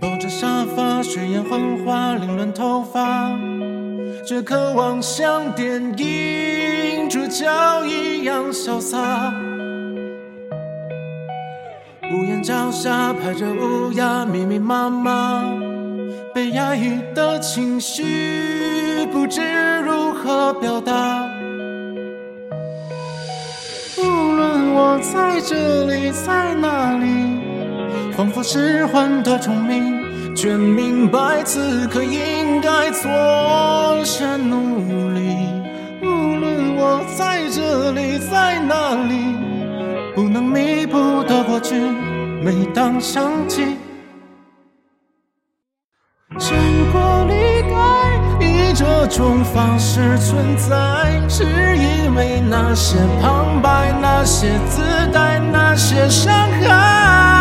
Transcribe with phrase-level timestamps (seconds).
[0.00, 3.30] 抱着沙发，睡眼昏花，凌乱头发，
[4.24, 7.46] 却渴望像电影主角
[7.86, 9.32] 一样潇洒。
[12.12, 15.44] 屋檐脚下排着乌鸦，密密麻麻，
[16.34, 19.40] 被压抑的情绪不知
[19.80, 21.26] 如何表达。
[23.98, 27.35] 无论我在这里，在哪里，
[28.16, 35.36] 仿佛是换得聪明，却明白此刻应该做些努力。
[36.00, 39.36] 无论我在这里，在哪里。
[40.14, 41.74] 不能弥补的过去，
[42.42, 43.76] 每当想起，
[46.38, 46.56] 想
[46.90, 54.80] 过离开，以这种方式存在，是因为那些旁白，那些自
[55.12, 57.35] 带，那些伤害。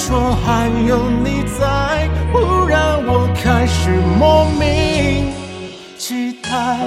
[0.00, 5.32] 说还有你在，忽然我开始莫名
[5.98, 6.78] 期待。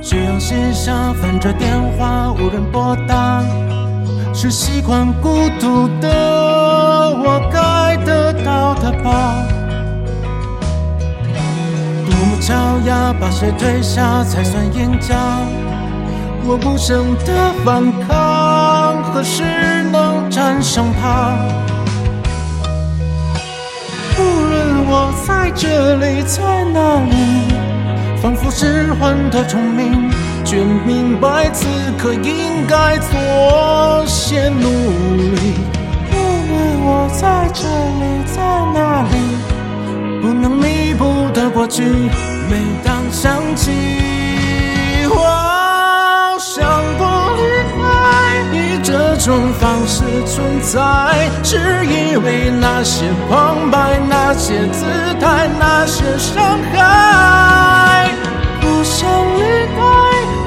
[0.00, 3.42] 夕阳西下，翻着电话，无人拨打，
[4.32, 6.08] 是习惯孤独的
[13.26, 15.16] 把谁推下才算赢家？
[16.44, 19.42] 我无声的反抗，何时
[19.90, 21.36] 能战胜他？
[24.16, 27.16] 无论我在这里，在哪里。
[28.22, 30.08] 仿佛是换得聪明，
[30.44, 31.66] 却明白此
[31.98, 34.68] 刻应该做些努
[35.34, 35.54] 力。
[36.12, 36.14] 无
[36.46, 38.40] 论我在这里，在
[38.72, 39.18] 哪里，
[40.22, 41.82] 不能弥补的过去，
[42.48, 43.70] 每当想起，
[45.08, 46.64] 我想
[46.98, 47.06] 过
[47.36, 47.82] 离开，
[48.52, 54.84] 以这种方式存在，是因为那些旁白，那些姿
[55.20, 58.10] 态，那些伤害。
[58.60, 59.08] 不想
[59.38, 59.42] 离
[59.76, 59.80] 开，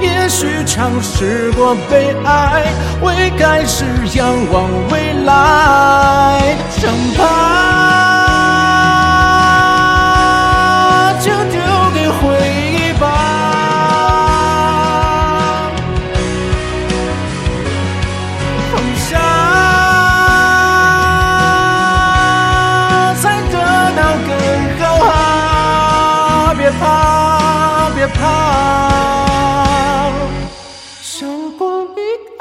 [0.02, 2.66] 也许尝试过被爱，
[3.02, 7.79] 会开始仰望未来，伤疤
[19.00, 19.18] 下，
[23.16, 23.56] 才得
[23.96, 24.30] 到更
[24.80, 26.54] 好啊！
[26.58, 28.20] 别怕，别怕。
[31.02, 31.18] 想
[31.58, 32.40] 过离开，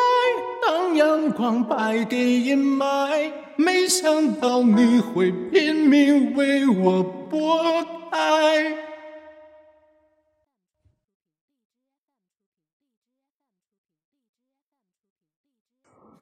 [0.67, 7.63] 当阳光败给阴霾，没想到你会拼命为我拨
[8.11, 8.88] 开。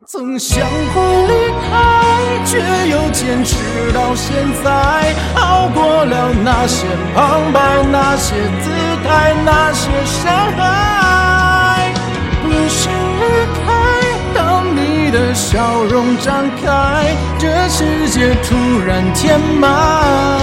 [0.04, 0.60] 曾想
[0.92, 1.32] 过离
[1.68, 2.58] 开，却
[2.88, 3.56] 又坚持
[3.92, 8.70] 到现在，熬过了那些旁白，那些姿
[9.02, 11.92] 态，那些伤害。
[12.42, 13.24] 不想离
[13.64, 13.72] 开，
[14.34, 18.54] 当你的笑容绽开，这世界突
[18.86, 20.40] 然填满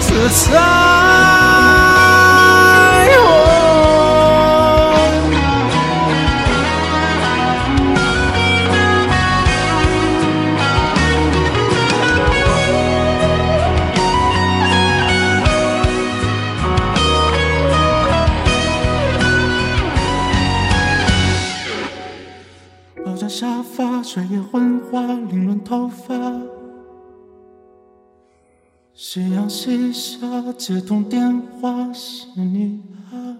[0.00, 1.39] 色彩。
[23.20, 26.14] 抱着沙发，睡眼昏花，凌乱头发。
[28.94, 32.82] 夕阳西下，接通电话，是你
[33.12, 33.36] 啊。